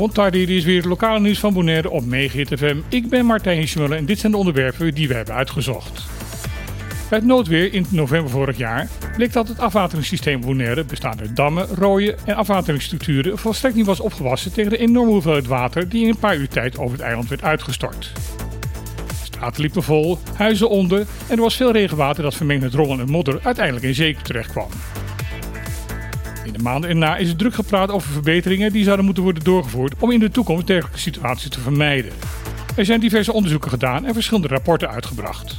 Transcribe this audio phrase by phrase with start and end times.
[0.00, 2.76] Montardi is weer het lokale nieuws van Bonaire op Megahit FM.
[2.88, 6.06] Ik ben Martijn Schmullen en dit zijn de onderwerpen die we hebben uitgezocht.
[7.08, 11.66] Bij het noodweer in november vorig jaar bleek dat het afwateringssysteem Bonaire, bestaande uit dammen,
[11.66, 16.18] rooien en afwateringsstructuren, volstrekt niet was opgewassen tegen de enorme hoeveelheid water die in een
[16.18, 18.12] paar uur tijd over het eiland werd uitgestort.
[19.22, 23.10] Straten liepen vol, huizen onder en er was veel regenwater dat vermengd met rollen en
[23.10, 24.68] modder uiteindelijk in zee terecht kwam.
[26.44, 29.94] In de maanden erna is er druk gepraat over verbeteringen die zouden moeten worden doorgevoerd
[29.98, 32.12] om in de toekomst dergelijke situaties te vermijden.
[32.76, 35.58] Er zijn diverse onderzoeken gedaan en verschillende rapporten uitgebracht.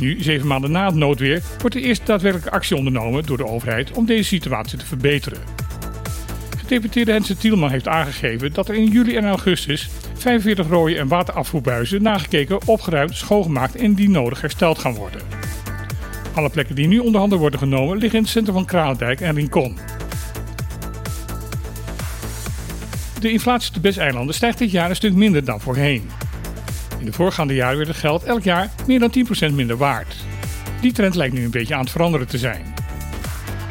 [0.00, 3.92] Nu, zeven maanden na het noodweer, wordt de eerste daadwerkelijke actie ondernomen door de overheid
[3.92, 5.38] om deze situatie te verbeteren.
[6.58, 12.02] Gedeputeerde Hense Tielman heeft aangegeven dat er in juli en augustus 45 rode en waterafvoerbuizen
[12.02, 15.41] nagekeken, opgeruimd, schoongemaakt en die nodig hersteld gaan worden.
[16.34, 19.34] Alle plekken die nu onder handen worden genomen liggen in het centrum van Kralendijk en
[19.34, 19.78] Rincon.
[23.20, 26.10] De inflatie op de Bes-eilanden stijgt dit jaar een stuk minder dan voorheen.
[26.98, 29.12] In de voorgaande jaren werd het geld elk jaar meer dan
[29.50, 30.14] 10% minder waard.
[30.80, 32.74] Die trend lijkt nu een beetje aan het veranderen te zijn.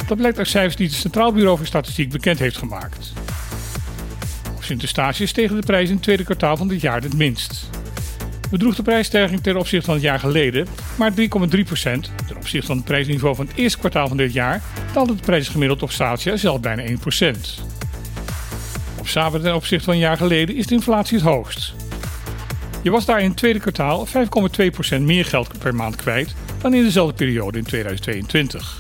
[0.08, 3.14] Dat blijkt uit cijfers die het Centraal Bureau voor Statistiek bekend heeft gemaakt.
[4.56, 7.70] Op Sint-Eustatius stegen de prijzen in het tweede kwartaal van dit jaar het minst.
[8.50, 12.21] Bedroeg de prijsstijging ten opzichte van het jaar geleden maar 3,3%.
[12.42, 14.62] Ten opzichte van het prijsniveau van het eerste kwartaal van dit jaar
[14.94, 16.94] daalde de prijs gemiddeld op Statia zelfs bijna 1%.
[19.00, 21.74] Op Samen ten opzichte van een jaar geleden is de inflatie het hoogst.
[22.82, 26.84] Je was daar in het tweede kwartaal 5,2% meer geld per maand kwijt dan in
[26.84, 28.80] dezelfde periode in 2022.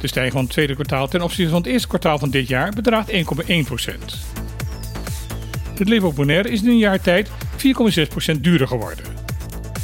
[0.00, 2.70] De stijging van het tweede kwartaal ten opzichte van het eerste kwartaal van dit jaar
[2.70, 3.18] bedraagt 1,1%.
[5.78, 7.28] Het leven op Bonaire is in een jaar tijd
[8.34, 9.21] 4,6% duurder geworden.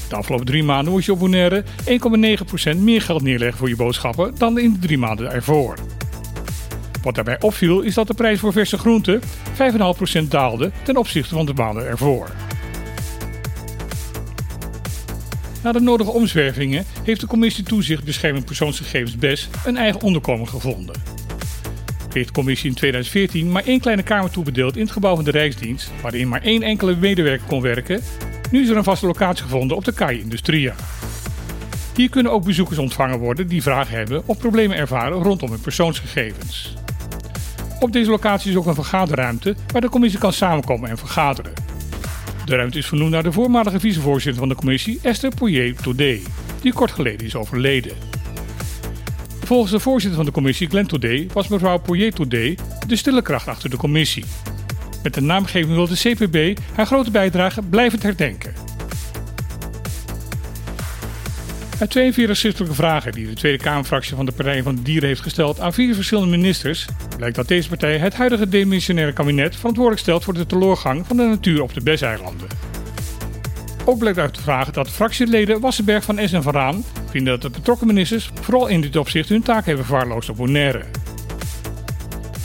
[0.09, 1.65] De afgelopen drie maanden moest je op Bonaire
[2.75, 5.75] 1,9% meer geld neerleggen voor je boodschappen dan in de drie maanden ervoor.
[7.03, 9.21] Wat daarbij opviel is dat de prijs voor verse groenten
[10.23, 12.31] 5,5% daalde ten opzichte van de maanden ervoor.
[15.63, 21.03] Na de nodige omzwervingen heeft de Commissie Toezicht Bescherming Persoonsgegevens BES een eigen onderkomen gevonden.
[22.09, 25.31] Kreeg de commissie in 2014 maar één kleine kamer toebedeeld in het gebouw van de
[25.31, 28.03] Rijksdienst, waarin maar één enkele medewerker kon werken.
[28.51, 30.75] Nu is er een vaste locatie gevonden op de Kai Industria.
[31.95, 36.75] Hier kunnen ook bezoekers ontvangen worden die vragen hebben of problemen ervaren rondom hun persoonsgegevens.
[37.81, 41.53] Op deze locatie is ook een vergaderruimte waar de commissie kan samenkomen en vergaderen.
[42.45, 46.19] De ruimte is vernoemd naar de voormalige vicevoorzitter van de commissie, Esther Poirier-Todé,
[46.61, 47.97] die kort geleden is overleden.
[49.45, 52.55] Volgens de voorzitter van de commissie, Glenn Todé, was mevrouw Poirier-Todé
[52.87, 54.25] de stille kracht achter de commissie.
[55.03, 58.53] Met de naamgeving wil de CPB haar grote bijdrage blijvend herdenken.
[61.79, 65.21] Uit 42 schriftelijke vragen die de Tweede Kamerfractie van de Partij van de Dieren heeft
[65.21, 70.25] gesteld aan vier verschillende ministers, blijkt dat deze partij het huidige demissionaire kabinet verantwoordelijk stelt
[70.25, 72.49] voor de teleurgang van de natuur op de Besseilanden.
[73.85, 77.43] Ook blijkt uit de vragen dat fractieleden Wassenberg van S en Van Raan vinden dat
[77.43, 80.85] de betrokken ministers vooral in dit opzicht hun taak hebben verwaarloosd op Bonaire.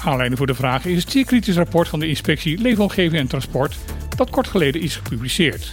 [0.05, 3.77] Aanleiding voor de vragen is het zeer kritisch rapport van de inspectie Leefomgeving en Transport
[4.15, 5.71] dat kort geleden is gepubliceerd.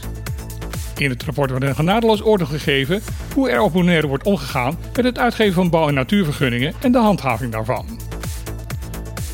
[0.96, 3.02] In het rapport wordt een genadeloos oordeel gegeven
[3.34, 6.98] hoe er op Bonaire wordt omgegaan met het uitgeven van bouw- en natuurvergunningen en de
[6.98, 7.86] handhaving daarvan.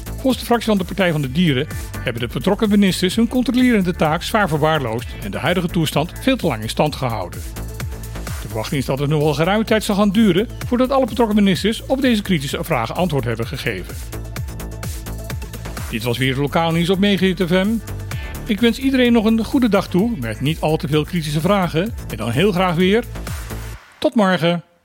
[0.05, 1.67] Volgens de fractie van de Partij van de Dieren
[2.01, 6.47] hebben de betrokken ministers hun controlerende taak zwaar verwaarloosd en de huidige toestand veel te
[6.47, 7.41] lang in stand gehouden.
[8.25, 11.37] De verwachting is dat het nog wel geruime tijd zal gaan duren voordat alle betrokken
[11.37, 13.95] ministers op deze kritische vragen antwoord hebben gegeven.
[15.91, 17.69] Dit was weer het lokaal nieuws op Megahit FM.
[18.47, 21.95] Ik wens iedereen nog een goede dag toe met niet al te veel kritische vragen
[22.09, 23.05] en dan heel graag weer.
[23.99, 24.76] Tot morgen!